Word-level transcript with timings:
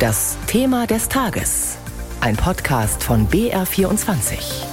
Das 0.00 0.38
Thema 0.46 0.86
des 0.86 1.10
Tages. 1.10 1.76
Ein 2.22 2.34
Podcast 2.34 3.04
von 3.04 3.28
BR24. 3.28 4.64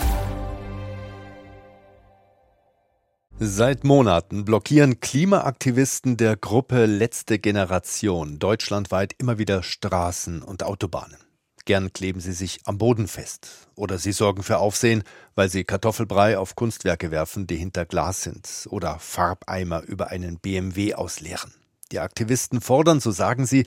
Seit 3.37 3.83
Monaten 3.83 4.45
blockieren 4.45 5.01
Klimaaktivisten 5.01 6.16
der 6.16 6.37
Gruppe 6.37 6.85
Letzte 6.85 7.40
Generation 7.40 8.39
deutschlandweit 8.39 9.16
immer 9.18 9.38
wieder 9.38 9.63
Straßen 9.63 10.41
und 10.41 10.63
Autobahnen. 10.63 11.20
Gern 11.66 11.91
kleben 11.91 12.21
sie 12.21 12.32
sich 12.32 12.62
am 12.64 12.78
Boden 12.78 13.09
fest. 13.09 13.68
Oder 13.75 13.98
sie 13.98 14.14
sorgen 14.14 14.44
für 14.44 14.59
Aufsehen, 14.59 15.04
weil 15.36 15.50
sie 15.50 15.66
Kartoffelbrei 15.66 16.38
auf 16.38 16.55
Kunstwerke 16.55 17.12
werfen, 17.12 17.48
die 17.48 17.57
hinter 17.57 17.86
Glas 17.86 18.23
sind. 18.23 18.48
Oder 18.70 18.98
Farbeimer 19.00 19.82
über 19.82 20.07
einen 20.07 20.39
BMW 20.39 20.94
ausleeren. 20.94 21.54
Die 21.91 22.00
Aktivisten 22.00 22.62
fordern, 22.62 23.02
so 23.02 23.12
sagen 23.12 23.46
sie, 23.46 23.66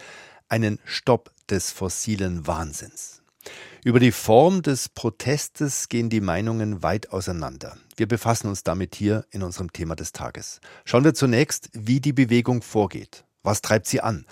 einen 0.48 0.78
Stopp 0.84 1.30
des 1.50 1.70
fossilen 1.70 2.46
Wahnsinns. 2.46 3.22
Über 3.84 3.98
die 3.98 4.12
Form 4.12 4.62
des 4.62 4.90
Protestes 4.90 5.88
gehen 5.88 6.10
die 6.10 6.20
Meinungen 6.20 6.82
weit 6.82 7.10
auseinander. 7.10 7.76
Wir 7.96 8.06
befassen 8.06 8.48
uns 8.48 8.62
damit 8.62 8.94
hier 8.94 9.24
in 9.30 9.42
unserem 9.42 9.72
Thema 9.72 9.96
des 9.96 10.12
Tages. 10.12 10.60
Schauen 10.84 11.04
wir 11.04 11.14
zunächst, 11.14 11.70
wie 11.72 12.00
die 12.00 12.12
Bewegung 12.12 12.60
vorgeht. 12.60 13.24
Was 13.42 13.62
treibt 13.62 13.86
sie 13.86 14.02
an? 14.02 14.26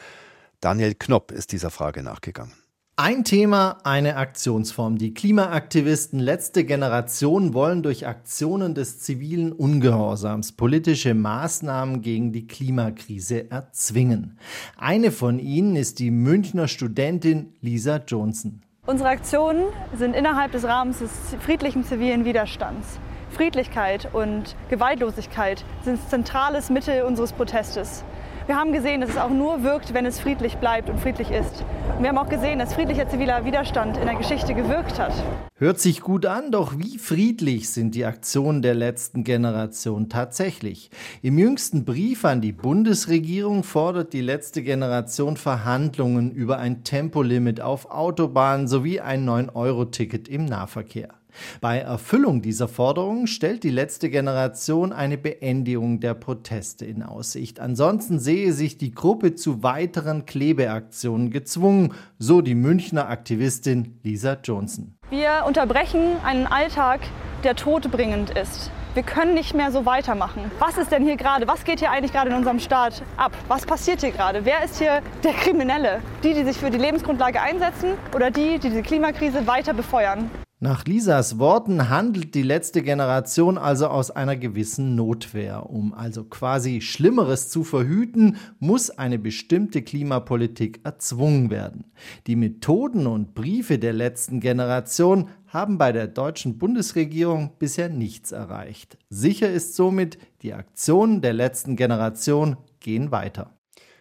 Daniel 0.61 0.95
Knopp 0.95 1.33
ist 1.33 1.53
dieser 1.53 1.71
Frage 1.71 2.03
nachgegangen. 2.03 2.53
Ein 3.01 3.23
Thema, 3.23 3.79
eine 3.85 4.17
Aktionsform. 4.17 4.99
Die 4.99 5.15
Klimaaktivisten 5.15 6.19
letzte 6.19 6.65
Generation 6.65 7.55
wollen 7.55 7.85
durch 7.85 8.09
Aktionen 8.09 8.75
des 8.75 8.99
zivilen 8.99 9.53
Ungehorsams 9.53 10.51
politische 10.51 11.15
Maßnahmen 11.15 12.03
gegen 12.03 12.33
die 12.33 12.49
Klimakrise 12.49 13.53
erzwingen. 13.53 14.37
Eine 14.77 15.13
von 15.13 15.39
ihnen 15.39 15.77
ist 15.77 16.01
die 16.01 16.11
Münchner 16.11 16.67
Studentin 16.67 17.53
Lisa 17.61 18.01
Johnson. 18.05 18.63
Unsere 18.85 19.11
Aktionen 19.11 19.67
sind 19.97 20.17
innerhalb 20.17 20.51
des 20.51 20.65
Rahmens 20.65 20.99
des 20.99 21.13
friedlichen 21.39 21.85
zivilen 21.85 22.25
Widerstands. 22.25 22.99
Friedlichkeit 23.31 24.13
und 24.13 24.57
Gewaltlosigkeit 24.71 25.65
sind 25.85 26.01
zentrales 26.11 26.69
Mittel 26.69 27.05
unseres 27.05 27.33
Protestes. 27.33 28.03
Wir 28.49 28.57
haben 28.57 28.73
gesehen, 28.73 29.03
dass 29.03 29.11
es 29.11 29.19
auch 29.19 29.29
nur 29.29 29.63
wirkt, 29.63 29.93
wenn 29.93 30.07
es 30.07 30.19
friedlich 30.21 30.57
bleibt 30.57 30.89
und 30.89 30.99
friedlich 30.99 31.31
ist. 31.31 31.67
Und 31.95 32.03
wir 32.03 32.09
haben 32.09 32.17
auch 32.17 32.31
gesehen, 32.31 32.59
dass 32.59 32.73
friedlicher 32.73 33.07
ziviler 33.07 33.45
Widerstand 33.45 33.99
in 33.99 34.07
der 34.07 34.15
Geschichte 34.15 34.55
gewirkt 34.55 34.99
hat. 34.99 35.13
Hört 35.57 35.79
sich 35.81 36.01
gut 36.01 36.25
an, 36.25 36.51
doch 36.51 36.79
wie 36.79 36.97
friedlich 36.97 37.69
sind 37.69 37.95
die 37.95 38.07
Aktionen 38.07 38.63
der 38.63 38.75
letzten 38.75 39.23
Generation 39.23 40.09
tatsächlich? 40.09 40.91
Im 41.21 41.37
jüngsten 41.37 41.85
Brief 41.85 42.25
an 42.25 42.41
die 42.41 42.53
Bundesregierung 42.53 43.65
fordert 43.65 44.15
die 44.15 44.23
letzte 44.23 44.63
Generation 44.63 45.37
Verhandlungen 45.37 46.31
über 46.31 46.59
ein 46.59 46.85
Tempolimit 46.85 47.61
auf 47.61 47.91
Autobahnen 47.91 48.67
sowie 48.67 49.01
ein 49.01 49.29
9-Euro-Ticket 49.29 50.27
im 50.27 50.47
Nahverkehr. 50.47 51.18
Bei 51.61 51.79
Erfüllung 51.79 52.43
dieser 52.43 52.69
Forderungen 52.69 53.27
stellt 53.27 53.65
die 53.65 53.71
letzte 53.71 54.11
Generation 54.11 54.93
eine 54.93 55.19
Beendigung 55.19 56.01
der 56.01 56.15
Proteste 56.15 56.85
in 56.85 57.03
Aussicht. 57.03 57.61
Ansonsten 57.61 58.19
sehe 58.19 58.53
sich 58.53 58.79
die 58.79 58.93
Gruppe 58.93 59.35
zu 59.35 59.63
weiteren 59.63 60.27
Klebeaktionen 60.27 61.31
gezwungen, 61.31 61.95
so 62.19 62.41
die 62.41 62.55
Münchner 62.55 63.09
Aktivistin 63.09 63.99
Lisa 64.03 64.37
Johnson. 64.43 64.95
Wir 65.11 65.45
unterbrechen 65.47 66.17
einen 66.25 66.47
Alltag, 66.47 67.01
der 67.45 67.57
todbringend 67.57 68.31
ist. 68.31 68.71
Wir 68.95 69.03
können 69.03 69.35
nicht 69.35 69.55
mehr 69.55 69.71
so 69.71 69.87
weitermachen. 69.87 70.51
Was 70.59 70.77
ist 70.77 70.91
denn 70.91 71.05
hier 71.05 71.17
gerade? 71.17 71.47
Was 71.47 71.65
geht 71.65 71.79
hier 71.79 71.91
eigentlich 71.91 72.13
gerade 72.13 72.31
in 72.31 72.37
unserem 72.37 72.59
Staat 72.59 73.03
ab? 73.17 73.33
Was 73.47 73.65
passiert 73.65 74.01
hier 74.01 74.11
gerade? 74.11 74.45
Wer 74.45 74.65
ist 74.65 74.79
hier 74.79 75.03
der 75.23 75.35
Kriminelle? 75.35 76.01
Die, 76.25 76.35
die 76.35 76.43
sich 76.43 76.57
für 76.57 76.71
die 76.71 76.79
Lebensgrundlage 76.79 77.41
einsetzen 77.41 77.91
oder 78.15 78.31
die, 78.31 78.59
die 78.59 78.71
diese 78.71 78.83
Klimakrise 78.83 79.47
weiter 79.47 79.73
befeuern? 79.73 80.31
Nach 80.61 80.85
Lisas 80.87 81.39
Worten 81.39 81.89
handelt 81.89 82.35
die 82.35 82.43
letzte 82.43 82.83
Generation 82.83 83.59
also 83.59 83.87
aus 83.87 84.11
einer 84.11 84.35
gewissen 84.35 84.97
Notwehr. 84.97 85.71
Um 85.71 85.95
also 85.95 86.25
quasi 86.25 86.81
Schlimmeres 86.81 87.49
zu 87.49 87.63
verhüten, 87.63 88.39
muss 88.59 88.91
eine 88.91 89.21
bestimmte 89.21 89.83
Klimapolitik 89.83 90.81
erzwungen 90.83 91.51
werden. 91.51 91.85
Die 92.27 92.35
Methoden 92.35 93.07
und 93.07 93.35
Briefe 93.35 93.79
der 93.79 93.93
letzten 93.93 94.41
Generation 94.41 95.29
haben 95.47 95.79
bei 95.79 95.93
der 95.93 96.09
deutschen 96.09 96.59
Bundesregierung 96.59 97.53
bisher 97.61 97.89
nichts 97.89 98.33
erreicht. 98.33 98.99
Sicher 99.11 99.49
ist 99.49 99.77
somit, 99.77 100.19
die 100.43 100.55
Aktionen 100.55 101.23
der 101.23 101.35
letzten 101.35 101.77
Generation 101.77 102.57
gehen 102.81 103.13
weiter. 103.13 103.55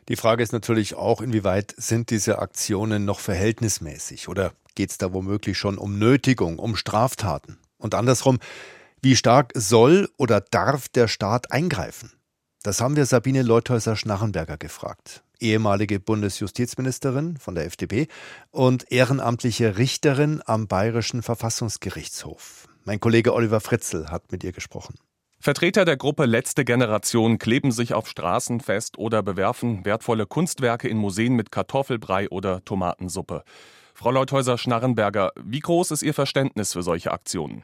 Die 0.10 0.16
Frage 0.16 0.42
ist 0.42 0.54
natürlich 0.54 0.96
auch, 0.96 1.22
inwieweit 1.22 1.76
sind 1.78 2.10
diese 2.10 2.40
Aktionen 2.40 3.06
noch 3.06 3.20
verhältnismäßig 3.20 4.28
oder 4.28 4.54
geht 4.78 4.92
es 4.92 4.98
da 4.98 5.12
womöglich 5.12 5.58
schon 5.58 5.78
um 5.78 5.98
Nötigung, 5.98 6.60
um 6.60 6.76
Straftaten? 6.76 7.58
Und 7.78 7.96
andersrum, 7.96 8.38
wie 9.02 9.16
stark 9.16 9.52
soll 9.56 10.08
oder 10.18 10.40
darf 10.40 10.88
der 10.88 11.08
Staat 11.08 11.52
eingreifen? 11.52 12.14
Das 12.64 12.80
haben 12.80 12.96
wir 12.96 13.06
Sabine 13.06 13.42
Leuthäuser-Schnarrenberger 13.42 14.58
gefragt, 14.58 15.24
ehemalige 15.40 16.00
Bundesjustizministerin 16.00 17.38
von 17.38 17.56
der 17.56 17.66
FDP 17.66 18.08
und 18.52 18.92
ehrenamtliche 18.92 19.78
Richterin 19.78 20.42
am 20.46 20.68
Bayerischen 20.68 21.24
Verfassungsgerichtshof. 21.24 22.68
Mein 22.84 23.00
Kollege 23.00 23.34
Oliver 23.34 23.62
Fritzel 23.62 24.12
hat 24.12 24.32
mit 24.32 24.44
ihr 24.44 24.52
gesprochen. 24.52 24.96
Vertreter 25.40 25.86
der 25.86 25.98
Gruppe 25.98 26.26
Letzte 26.26 26.66
Generation 26.66 27.38
kleben 27.38 27.72
sich 27.72 27.94
auf 27.94 28.08
Straßen 28.08 28.60
fest 28.60 28.98
oder 28.98 29.24
bewerfen 29.24 29.86
wertvolle 29.86 30.26
Kunstwerke 30.26 30.88
in 30.88 30.98
Museen 30.98 31.34
mit 31.34 31.52
Kartoffelbrei 31.52 32.30
oder 32.30 32.64
Tomatensuppe. 32.66 33.44
Frau 34.00 34.12
Leuthäuser-Schnarrenberger, 34.12 35.32
wie 35.44 35.60
groß 35.60 35.90
ist 35.90 36.04
Ihr 36.04 36.14
Verständnis 36.14 36.74
für 36.74 36.84
solche 36.84 37.12
Aktionen? 37.12 37.64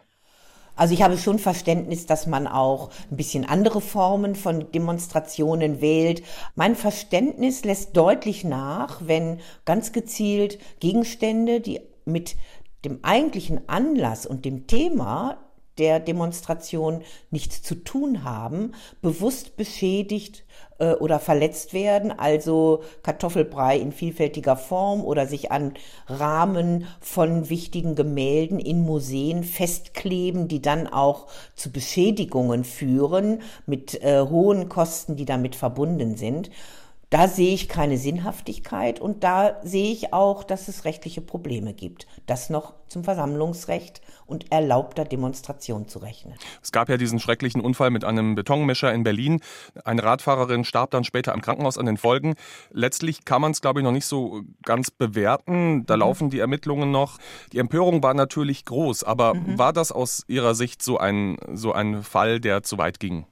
Also 0.75 0.95
ich 0.95 1.03
habe 1.03 1.19
schon 1.19 1.37
Verständnis, 1.37 2.07
dass 2.07 2.25
man 2.25 2.47
auch 2.47 2.89
ein 3.11 3.17
bisschen 3.17 3.45
andere 3.45 3.81
Formen 3.81 4.33
von 4.33 4.71
Demonstrationen 4.71 5.79
wählt. 5.79 6.23
Mein 6.55 6.75
Verständnis 6.75 7.63
lässt 7.65 7.95
deutlich 7.95 8.43
nach, 8.43 9.01
wenn 9.05 9.41
ganz 9.65 9.91
gezielt 9.91 10.57
Gegenstände, 10.79 11.61
die 11.61 11.81
mit 12.03 12.35
dem 12.83 13.03
eigentlichen 13.03 13.69
Anlass 13.69 14.25
und 14.25 14.43
dem 14.43 14.65
Thema 14.65 15.37
der 15.77 15.99
Demonstration 15.99 17.01
nichts 17.31 17.63
zu 17.63 17.75
tun 17.75 18.23
haben, 18.23 18.73
bewusst 19.01 19.57
beschädigt 19.57 20.43
äh, 20.79 20.93
oder 20.93 21.19
verletzt 21.19 21.73
werden, 21.73 22.11
also 22.11 22.83
Kartoffelbrei 23.01 23.77
in 23.77 23.91
vielfältiger 23.91 24.55
Form 24.55 25.01
oder 25.01 25.27
sich 25.27 25.51
an 25.51 25.73
Rahmen 26.07 26.87
von 26.99 27.49
wichtigen 27.49 27.95
Gemälden 27.95 28.59
in 28.59 28.81
Museen 28.81 29.43
festkleben, 29.43 30.47
die 30.47 30.61
dann 30.61 30.87
auch 30.87 31.27
zu 31.55 31.71
Beschädigungen 31.71 32.63
führen 32.63 33.41
mit 33.65 34.01
äh, 34.03 34.21
hohen 34.21 34.69
Kosten, 34.69 35.15
die 35.15 35.25
damit 35.25 35.55
verbunden 35.55 36.17
sind. 36.17 36.49
Da 37.13 37.27
sehe 37.27 37.53
ich 37.53 37.69
keine 37.69 37.99
Sinnhaftigkeit 37.99 38.99
und 38.99 39.23
da 39.23 39.59
sehe 39.61 39.91
ich 39.91 40.13
auch, 40.13 40.43
dass 40.43 40.67
es 40.67 40.83
rechtliche 40.83 41.21
Probleme 41.21 41.75
gibt. 41.75 42.07
Das 42.25 42.49
noch 42.49 42.73
zum 42.87 43.03
Versammlungsrecht 43.03 44.01
und 44.25 44.51
erlaubter 44.51 45.05
Demonstration 45.05 45.87
zu 45.87 45.99
rechnen. 45.99 46.33
Es 46.63 46.71
gab 46.71 46.89
ja 46.89 46.97
diesen 46.97 47.19
schrecklichen 47.19 47.61
Unfall 47.61 47.91
mit 47.91 48.03
einem 48.03 48.33
Betonmischer 48.33 48.91
in 48.91 49.03
Berlin. 49.03 49.41
Eine 49.85 50.01
Radfahrerin 50.01 50.63
starb 50.65 50.89
dann 50.89 51.03
später 51.03 51.35
im 51.35 51.41
Krankenhaus 51.41 51.77
an 51.77 51.85
den 51.85 51.97
Folgen. 51.97 52.33
Letztlich 52.71 53.25
kann 53.25 53.43
man 53.43 53.51
es, 53.51 53.61
glaube 53.61 53.81
ich, 53.81 53.83
noch 53.83 53.91
nicht 53.91 54.07
so 54.07 54.41
ganz 54.63 54.89
bewerten. 54.89 55.85
Da 55.85 55.95
mhm. 55.95 55.99
laufen 55.99 56.29
die 56.31 56.39
Ermittlungen 56.39 56.89
noch. 56.89 57.19
Die 57.51 57.59
Empörung 57.59 58.01
war 58.01 58.15
natürlich 58.15 58.65
groß, 58.65 59.03
aber 59.03 59.35
mhm. 59.35 59.59
war 59.59 59.71
das 59.71 59.91
aus 59.91 60.23
Ihrer 60.27 60.55
Sicht 60.55 60.81
so 60.81 60.97
ein, 60.97 61.37
so 61.53 61.73
ein 61.73 62.01
Fall, 62.01 62.39
der 62.39 62.63
zu 62.63 62.79
weit 62.79 62.99
ging? 62.99 63.27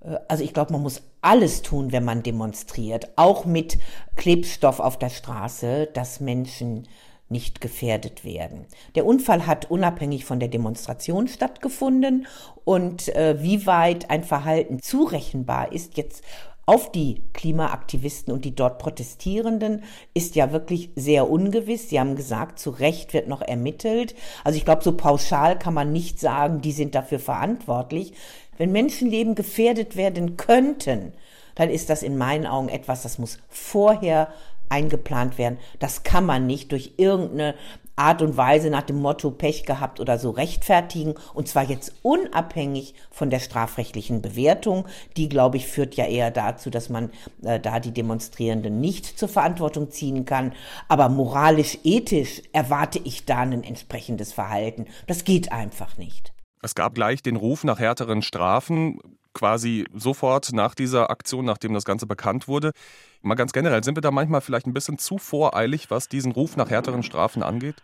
Äh, 0.00 0.16
also 0.28 0.42
ich 0.44 0.52
glaube, 0.52 0.72
man 0.72 0.82
muss 0.82 1.02
alles 1.24 1.62
tun, 1.62 1.92
wenn 1.92 2.04
man 2.04 2.22
demonstriert, 2.22 3.10
auch 3.16 3.44
mit 3.44 3.78
Klebstoff 4.16 4.80
auf 4.80 4.98
der 4.98 5.10
Straße, 5.10 5.88
dass 5.92 6.20
Menschen 6.20 6.86
nicht 7.28 7.60
gefährdet 7.60 8.24
werden. 8.24 8.66
Der 8.94 9.06
Unfall 9.06 9.46
hat 9.46 9.70
unabhängig 9.70 10.24
von 10.24 10.40
der 10.40 10.48
Demonstration 10.48 11.26
stattgefunden 11.26 12.26
und 12.64 13.08
äh, 13.08 13.42
wie 13.42 13.66
weit 13.66 14.10
ein 14.10 14.24
Verhalten 14.24 14.80
zurechenbar 14.80 15.72
ist 15.72 15.96
jetzt 15.96 16.22
auf 16.66 16.92
die 16.92 17.22
Klimaaktivisten 17.34 18.32
und 18.32 18.44
die 18.44 18.54
dort 18.54 18.78
Protestierenden 18.78 19.82
ist 20.14 20.34
ja 20.34 20.52
wirklich 20.52 20.90
sehr 20.96 21.28
ungewiss. 21.28 21.90
Sie 21.90 22.00
haben 22.00 22.16
gesagt, 22.16 22.58
zu 22.58 22.70
Recht 22.70 23.12
wird 23.12 23.28
noch 23.28 23.42
ermittelt. 23.42 24.14
Also 24.44 24.56
ich 24.56 24.64
glaube, 24.64 24.82
so 24.82 24.96
pauschal 24.96 25.58
kann 25.58 25.74
man 25.74 25.92
nicht 25.92 26.18
sagen, 26.18 26.62
die 26.62 26.72
sind 26.72 26.94
dafür 26.94 27.18
verantwortlich. 27.18 28.14
Wenn 28.58 28.72
Menschenleben 28.72 29.34
gefährdet 29.34 29.96
werden 29.96 30.36
könnten, 30.36 31.12
dann 31.54 31.70
ist 31.70 31.90
das 31.90 32.02
in 32.02 32.16
meinen 32.18 32.46
Augen 32.46 32.68
etwas, 32.68 33.02
das 33.02 33.18
muss 33.18 33.38
vorher 33.48 34.28
eingeplant 34.68 35.38
werden. 35.38 35.58
Das 35.78 36.02
kann 36.02 36.26
man 36.26 36.46
nicht 36.46 36.72
durch 36.72 36.94
irgendeine 36.96 37.54
Art 37.96 38.22
und 38.22 38.36
Weise 38.36 38.70
nach 38.70 38.82
dem 38.82 39.00
Motto 39.00 39.30
Pech 39.30 39.64
gehabt 39.64 40.00
oder 40.00 40.18
so 40.18 40.30
rechtfertigen. 40.30 41.14
Und 41.32 41.46
zwar 41.46 41.64
jetzt 41.64 41.94
unabhängig 42.02 42.94
von 43.10 43.30
der 43.30 43.38
strafrechtlichen 43.38 44.20
Bewertung. 44.20 44.86
Die, 45.16 45.28
glaube 45.28 45.58
ich, 45.58 45.68
führt 45.68 45.94
ja 45.94 46.06
eher 46.06 46.32
dazu, 46.32 46.70
dass 46.70 46.88
man 46.88 47.10
äh, 47.44 47.60
da 47.60 47.78
die 47.78 47.92
Demonstrierenden 47.92 48.80
nicht 48.80 49.18
zur 49.18 49.28
Verantwortung 49.28 49.90
ziehen 49.90 50.24
kann. 50.24 50.52
Aber 50.88 51.08
moralisch, 51.08 51.78
ethisch 51.84 52.42
erwarte 52.52 53.00
ich 53.04 53.26
da 53.26 53.38
ein 53.38 53.62
entsprechendes 53.62 54.32
Verhalten. 54.32 54.86
Das 55.06 55.24
geht 55.24 55.52
einfach 55.52 55.96
nicht. 55.96 56.33
Es 56.64 56.74
gab 56.74 56.94
gleich 56.94 57.22
den 57.22 57.36
Ruf 57.36 57.62
nach 57.62 57.78
härteren 57.78 58.22
Strafen, 58.22 58.98
quasi 59.34 59.84
sofort 59.92 60.54
nach 60.54 60.74
dieser 60.74 61.10
Aktion, 61.10 61.44
nachdem 61.44 61.74
das 61.74 61.84
Ganze 61.84 62.06
bekannt 62.06 62.48
wurde. 62.48 62.72
Mal 63.20 63.34
ganz 63.34 63.52
generell, 63.52 63.84
sind 63.84 63.98
wir 63.98 64.00
da 64.00 64.10
manchmal 64.10 64.40
vielleicht 64.40 64.66
ein 64.66 64.72
bisschen 64.72 64.96
zu 64.96 65.18
voreilig, 65.18 65.90
was 65.90 66.08
diesen 66.08 66.32
Ruf 66.32 66.56
nach 66.56 66.70
härteren 66.70 67.02
Strafen 67.02 67.42
angeht? 67.42 67.82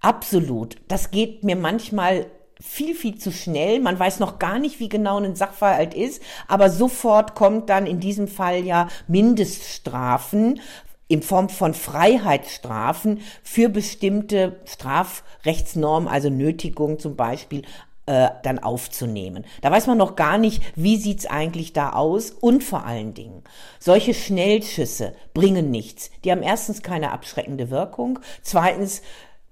Absolut. 0.00 0.76
Das 0.88 1.10
geht 1.10 1.44
mir 1.44 1.54
manchmal 1.54 2.30
viel, 2.58 2.94
viel 2.94 3.18
zu 3.18 3.30
schnell. 3.30 3.78
Man 3.78 3.98
weiß 3.98 4.20
noch 4.20 4.38
gar 4.38 4.58
nicht, 4.58 4.80
wie 4.80 4.88
genau 4.88 5.20
ein 5.20 5.36
Sachverhalt 5.36 5.92
ist, 5.92 6.22
aber 6.46 6.70
sofort 6.70 7.34
kommt 7.34 7.68
dann 7.68 7.86
in 7.86 8.00
diesem 8.00 8.26
Fall 8.26 8.64
ja 8.64 8.88
Mindeststrafen 9.06 10.60
in 11.08 11.22
Form 11.22 11.48
von 11.48 11.72
Freiheitsstrafen 11.74 13.20
für 13.42 13.70
bestimmte 13.70 14.60
Strafrechtsnormen, 14.66 16.08
also 16.08 16.28
Nötigung 16.28 16.98
zum 16.98 17.16
Beispiel, 17.16 17.62
äh, 18.08 18.30
dann 18.42 18.58
aufzunehmen. 18.58 19.44
Da 19.60 19.70
weiß 19.70 19.86
man 19.86 19.98
noch 19.98 20.16
gar 20.16 20.38
nicht, 20.38 20.62
wie 20.74 20.96
sieht's 20.96 21.26
eigentlich 21.26 21.74
da 21.74 21.90
aus 21.92 22.30
und 22.30 22.64
vor 22.64 22.86
allen 22.86 23.12
Dingen, 23.12 23.44
solche 23.78 24.14
Schnellschüsse 24.14 25.12
bringen 25.34 25.70
nichts. 25.70 26.10
Die 26.24 26.32
haben 26.32 26.42
erstens 26.42 26.82
keine 26.82 27.12
abschreckende 27.12 27.68
Wirkung, 27.68 28.18
zweitens 28.42 29.02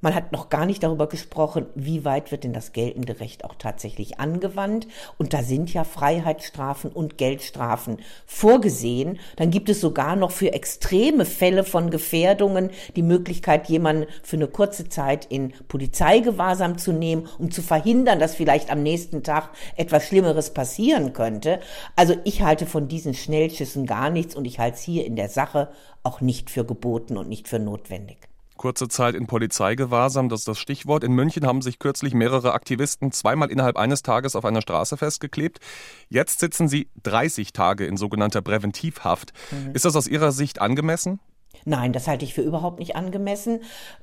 man 0.03 0.15
hat 0.15 0.31
noch 0.31 0.51
gar 0.51 0.67
nicht 0.67 0.83
darüber 0.83 1.09
gesprochen, 1.09 1.67
wie 1.75 2.05
weit 2.05 2.31
wird 2.31 2.45
denn 2.45 2.53
das 2.53 2.73
geltende 2.73 3.19
Recht 3.19 3.45
auch 3.45 3.55
tatsächlich 3.59 4.21
angewandt. 4.21 4.87
Und 5.17 5.33
da 5.33 5.43
sind 5.43 5.73
ja 5.73 5.85
Freiheitsstrafen 5.85 6.93
und 6.93 7.17
Geldstrafen 7.17 7.99
vorgesehen. 8.27 9.19
Dann 9.37 9.51
gibt 9.51 9.71
es 9.71 9.81
sogar 9.81 10.15
noch 10.15 10.33
für 10.33 10.53
extreme 10.53 11.25
Fälle 11.25 11.65
von 11.65 11.91
Gefährdungen 11.91 12.71
die 12.95 13.03
Möglichkeit, 13.03 13.69
jemanden 13.71 14.07
für 14.23 14.37
eine 14.37 14.49
kurze 14.49 14.89
Zeit 14.91 15.25
in 15.31 15.55
Polizeigewahrsam 15.67 16.77
zu 16.77 16.93
nehmen, 16.93 17.27
um 17.39 17.51
zu 17.51 17.63
verhindern, 17.63 18.19
dass 18.19 18.35
vielleicht 18.35 18.71
am 18.71 18.83
nächsten 18.83 19.23
Tag 19.23 19.49
etwas 19.77 20.07
Schlimmeres 20.07 20.53
passieren 20.53 21.15
könnte. 21.15 21.61
Also 21.97 22.15
ich 22.25 22.43
halte 22.43 22.67
von 22.67 22.89
diesen 22.89 23.15
Schnellschüssen 23.15 23.87
gar 23.87 24.11
nichts 24.11 24.37
und 24.37 24.45
ich 24.45 24.59
halte 24.59 24.77
es 24.77 24.83
hier 24.83 25.07
in 25.07 25.17
der 25.17 25.31
Sache 25.31 25.71
auch 26.03 26.21
nicht 26.21 26.51
für 26.51 26.67
geboten 26.67 27.17
und 27.17 27.31
nicht 27.31 27.49
für 27.49 27.59
notwendig. 27.59 28.29
Kurze 28.57 28.89
Zeit 28.89 29.15
in 29.15 29.27
Polizeigewahrsam, 29.27 30.29
das 30.29 30.41
ist 30.41 30.49
das 30.49 30.59
Stichwort. 30.59 31.05
In 31.05 31.13
München 31.13 31.47
haben 31.47 31.63
sich 31.63 31.79
kürzlich 31.79 32.15
mehrere 32.15 32.53
Aktivisten 32.53 33.13
zweimal 33.13 33.51
innerhalb 33.51 33.77
eines 33.77 34.03
Tages 34.03 34.37
auf 34.37 34.45
einer 34.45 34.63
Straße 34.63 34.97
festgeklebt. 34.97 35.61
Jetzt 36.09 36.41
sitzen 36.41 36.69
sie 36.69 36.89
30 37.03 37.53
Tage 37.53 37.87
in 37.87 37.97
sogenannter 37.97 38.43
Präventivhaft. 38.43 39.33
Mhm. 39.51 39.75
Ist 39.75 39.85
das 39.85 39.97
aus 39.97 40.09
Ihrer 40.09 40.33
Sicht 40.33 40.61
angemessen? 40.61 41.21
Nein, 41.65 41.93
das 41.93 42.07
halte 42.07 42.25
ich 42.25 42.35
für 42.35 42.43
überhaupt 42.43 42.79
nicht 42.79 42.97
angemessen. 42.97 43.61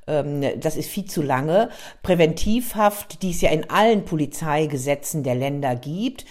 Ähm, 0.08 0.44
das 0.60 0.76
ist 0.76 0.90
viel 0.90 1.06
zu 1.06 1.22
lange. 1.22 1.70
Präventivhaft, 2.02 3.22
die 3.22 3.32
es 3.32 3.42
ja 3.42 3.52
in 3.52 3.70
allen 3.70 4.06
Polizeigesetzen 4.06 5.24
der 5.24 5.36
Länder 5.36 5.76
gibt, 5.76 6.26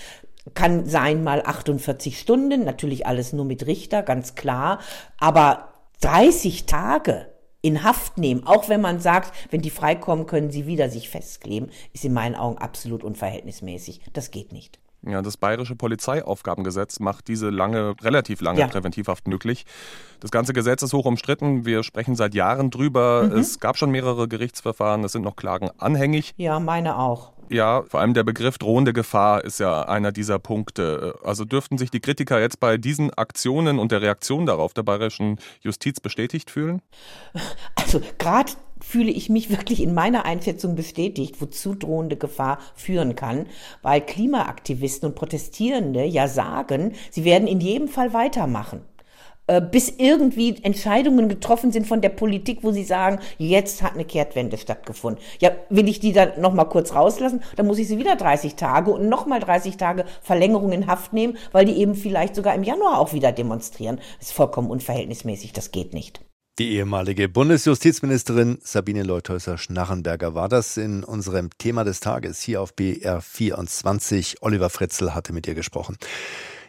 kann 0.55 0.87
sein 0.87 1.23
mal 1.23 1.43
48 1.45 2.19
Stunden, 2.19 2.65
natürlich 2.65 3.07
alles 3.07 3.33
nur 3.33 3.45
mit 3.45 3.67
Richter, 3.67 4.03
ganz 4.03 4.35
klar. 4.35 4.81
Aber 5.19 5.69
30 6.01 6.67
Tage, 6.67 7.32
in 7.63 7.85
Haft 7.85 8.19
nehmen, 8.19 8.45
auch 8.45 8.69
wenn 8.69 8.81
man 8.81 9.01
sagt, 9.01 9.33
wenn 9.51 9.63
die 9.63 9.71
freikommen, 9.71 10.27
können 10.27 10.51
sie 10.51 10.67
wieder 10.67 10.91
sich 10.91 11.09
festkleben, 11.09 11.71
ist 11.93 12.05
in 12.05 12.13
meinen 12.13 12.35
Augen 12.35 12.59
absolut 12.59 13.05
unverhältnismäßig. 13.05 14.01
Das 14.13 14.31
geht 14.31 14.53
nicht. 14.53 14.81
Ja, 15.07 15.21
das 15.21 15.37
bayerische 15.37 15.75
Polizeiaufgabengesetz 15.75 17.01
macht 17.01 17.27
diese 17.29 17.51
lange, 17.51 17.95
relativ 18.03 18.41
lange 18.41 18.61
ja. 18.61 18.69
Präventivhaft 18.69 19.27
möglich. 19.27 19.67
Das 20.21 20.31
ganze 20.31 20.53
Gesetz 20.53 20.83
ist 20.83 20.93
hoch 20.93 21.07
umstritten. 21.07 21.67
Wir 21.67 21.83
sprechen 21.83 22.15
seit 22.15 22.35
Jahren 22.35 22.71
drüber. 22.71 23.25
Mhm. 23.25 23.39
Es 23.39 23.59
gab 23.59 23.77
schon 23.77 23.91
mehrere 23.91 24.29
Gerichtsverfahren. 24.29 25.03
Es 25.03 25.13
sind 25.13 25.23
noch 25.23 25.35
Klagen 25.35 25.71
anhängig. 25.79 26.35
Ja, 26.37 26.61
meine 26.61 26.99
auch. 26.99 27.33
Ja, 27.49 27.83
vor 27.83 28.01
allem 28.01 28.15
der 28.15 28.25
Begriff 28.25 28.57
drohende 28.57 28.93
Gefahr 28.93 29.45
ist 29.45 29.61
ja 29.61 29.83
einer 29.83 30.11
dieser 30.11 30.39
Punkte. 30.39 31.17
Also 31.23 31.45
dürften 31.45 31.77
sich 31.77 31.91
die 31.91 32.01
Kritiker 32.01 32.41
jetzt 32.41 32.61
bei 32.61 32.79
diesen 32.79 33.13
Aktionen 33.13 33.79
und 33.79 33.93
der 33.93 34.01
Reaktion 34.01 34.47
darauf 34.47 34.73
der 34.73 34.85
bayerischen 34.85 35.39
Justiz 35.61 36.01
bestätigt 36.01 36.51
fühlen? 36.51 36.81
Also 37.75 38.01
gerade 38.19 38.53
fühle 38.83 39.11
ich 39.11 39.29
mich 39.29 39.51
wirklich 39.51 39.83
in 39.83 39.95
meiner 39.95 40.25
Einschätzung 40.25 40.75
bestätigt, 40.75 41.41
wozu 41.41 41.75
drohende 41.75 42.17
Gefahr 42.17 42.59
führen 42.75 43.15
kann, 43.15 43.47
weil 43.83 44.01
Klimaaktivisten 44.01 45.11
und 45.11 45.15
Protestierende 45.15 46.05
ja 46.05 46.29
sagen, 46.29 46.93
sie 47.11 47.25
werden 47.25 47.49
in 47.49 47.61
jedem 47.61 47.89
Fall 47.89 48.13
weitermachen. 48.13 48.83
Äh, 49.49 49.61
bis 49.61 49.93
irgendwie 49.99 50.63
Entscheidungen 50.63 51.29
getroffen 51.29 51.73
sind 51.73 51.87
von 51.87 52.01
der 52.01 52.11
Politik, 52.11 52.61
wo 52.63 52.71
sie 52.71 52.85
sagen, 52.85 53.19
jetzt 53.39 53.83
hat 53.83 53.95
eine 53.95 54.05
Kehrtwende 54.05 54.57
stattgefunden. 54.57 55.23
Ja, 55.41 55.51
will 55.69 55.89
ich 55.89 55.99
die 55.99 56.13
dann 56.13 56.41
nochmal 56.41 56.69
kurz 56.69 56.95
rauslassen, 56.95 57.43
dann 57.57 57.67
muss 57.67 57.79
ich 57.79 57.89
sie 57.89 57.99
wieder 57.99 58.15
30 58.15 58.55
Tage 58.55 58.93
und 58.93 59.09
nochmal 59.09 59.41
30 59.41 59.77
Tage 59.77 60.05
Verlängerung 60.23 60.71
in 60.71 60.87
Haft 60.87 61.13
nehmen, 61.13 61.37
weil 61.51 61.65
die 61.65 61.77
eben 61.77 61.97
vielleicht 61.97 62.37
sogar 62.37 62.55
im 62.55 62.63
Januar 62.63 63.01
auch 63.01 63.13
wieder 63.15 63.33
demonstrieren. 63.33 63.97
Das 64.19 64.29
ist 64.29 64.33
vollkommen 64.33 64.71
unverhältnismäßig, 64.71 65.53
das 65.53 65.73
geht 65.73 65.93
nicht. 65.93 66.21
Die 66.59 66.73
ehemalige 66.73 67.31
Bundesjustizministerin 67.31 68.59
Sabine 68.63 69.05
Leuthäuser-Schnarrenberger 69.05 70.35
war 70.35 70.51
das 70.51 70.77
in 70.77 71.03
unserem 71.03 71.49
Thema 71.57 71.83
des 71.83 72.01
Tages 72.01 72.43
hier 72.43 72.61
auf 72.61 72.75
BR24. 72.75 74.37
Oliver 74.43 74.69
Fritzel 74.69 75.15
hatte 75.15 75.33
mit 75.33 75.47
ihr 75.47 75.55
gesprochen. 75.55 75.97